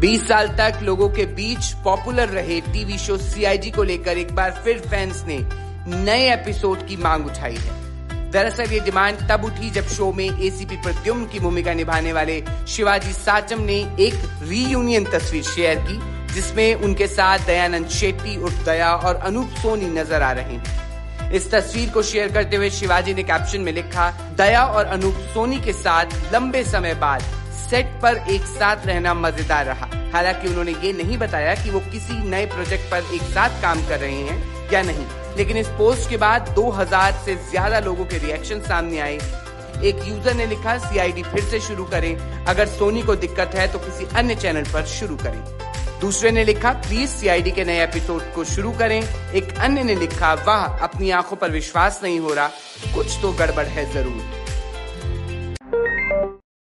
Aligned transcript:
20 0.00 0.22
साल 0.28 0.46
तक 0.48 0.78
लोगों 0.82 1.08
के 1.08 1.24
बीच 1.26 1.72
पॉपुलर 1.84 2.28
रहे 2.28 2.60
टीवी 2.72 2.96
शो 2.98 3.16
सीआईडी 3.16 3.70
को 3.70 3.82
लेकर 3.82 4.18
एक 4.18 4.34
बार 4.34 4.50
फिर 4.64 4.78
फैंस 4.80 5.22
ने 5.26 5.36
नए 5.96 6.32
एपिसोड 6.32 6.86
की 6.86 6.96
मांग 6.96 7.26
उठाई 7.26 7.56
है। 7.56 8.30
दरअसल 8.30 8.72
ये 8.72 8.78
डिमांड 8.80 9.18
तब 9.28 9.44
उठी 9.44 9.70
जब 9.70 9.88
शो 9.88 10.12
में 10.12 10.24
एसीपी 10.24 10.76
प्रद्युम्न 10.76 11.26
की 11.26 11.40
भूमिका 11.40 11.74
निभाने 11.74 12.12
वाले 12.12 12.42
शिवाजी 12.68 13.12
साचम 13.12 13.60
ने 13.60 13.76
एक 14.00 14.14
रीयूनियन 14.42 15.04
तस्वीर 15.04 15.42
शेयर 15.42 15.78
की, 15.80 15.98
जिसमें 16.34 16.74
उनके 16.74 17.06
साथ 17.06 17.46
दयानंद 17.46 17.88
शेट्टी, 17.88 18.36
उर्फ़ 18.36 18.64
दया 18.64 18.92
और 18.92 19.16
अनूप 19.16 19.50
सोनी 19.62 19.90
नज़र 19.90 20.22
आ 20.22 20.30
रहे 20.32 20.54
हैं। 20.54 21.32
इस 21.32 21.50
तस्वीर 21.50 21.90
को 21.90 22.02
शेयर 22.02 22.32
करते 22.32 22.56
हुए 22.56 22.70
शिवाजी 22.70 23.14
ने 23.14 23.22
कैप्शन 23.22 23.60
में 23.60 23.72
लिखा, 23.72 24.10
दया 24.36 24.64
और 24.64 24.86
अनूप 24.86 25.20
सोनी 25.34 25.60
के 25.60 25.72
साथ 25.72 26.32
लंबे 26.32 26.64
समय 26.64 26.94
बाद 26.94 27.22
सेट 27.70 27.86
पर 28.02 28.16
एक 28.30 28.46
साथ 28.48 28.86
रहना 28.86 29.14
मज़ेदार 29.14 29.64
रहा। 29.64 29.88
हालाँकि 30.12 30.48
उन्होंने 30.48 30.72
ये 30.82 30.92
नहीं 30.92 31.18
बताया 31.18 31.54
कि 31.54 31.70
वो 31.70 31.80
किसी 31.80 32.22
नए 32.30 32.46
प्रोजेक्ट 32.46 32.90
पर 32.90 33.14
एक 33.14 33.22
साथ 33.34 33.62
काम 33.62 33.86
कर 33.88 33.98
रहे 33.98 34.22
हैं 34.22 34.70
या 34.72 34.82
नहीं। 34.82 35.06
लेकिन 35.36 35.56
इस 35.56 35.68
पोस्ट 35.78 36.08
के 36.10 36.16
बाद 36.16 36.48
2000 36.56 37.12
से 37.24 37.34
ज़्यादा 37.50 37.78
लोगों 37.80 38.04
के 38.04 38.18
रिएक्शन 38.18 38.60
सामने 38.60 38.98
आए। 38.98 39.18
एक 39.84 40.02
यूज़र 40.08 40.34
ने 40.34 40.46
लिखा 40.46 40.76
सीआईडी 40.78 41.22
फिर 41.22 41.44
से 41.44 41.60
शुरू 41.60 41.84
करें। 41.84 42.44
अगर 42.44 42.66
सोनी 42.66 43.02
को 43.02 43.16
दिक्कत 43.16 43.54
है 43.54 43.72
तो 43.72 43.78
किसी 43.78 44.06
अन्य 44.16 44.34
चैनल 44.34 44.64
पर 44.72 44.84
शुरू 44.88 45.16
करें। 45.16 45.42
दूसरे 46.00 46.30
ने 46.30 46.44
लिखा 46.44 46.72
प्लीज़ 46.80 47.10
सीआईडी 47.10 47.50
के 47.50 47.64
नए 47.64 47.82
एपिसोड 47.84 48.32
को 48.34 48.44
शुरू 48.46 48.72
करें। 48.72 49.00
एक 49.00 49.56
अन्य 49.58 49.82
ने 49.82 49.94
लिखा, 49.94 50.34
वाह, 50.34 50.64
अपनी 50.78 51.10
आँखों 51.10 51.36
पर 51.36 51.50
विश्वास 51.50 52.00
नहीं 52.02 52.20
हो 52.20 52.34
रहा। 52.34 52.50
कुछ 52.94 53.18
तो 53.22 53.32
गड़बड़ 53.32 53.66
है 53.66 53.90
ज़रूर। 53.92 54.39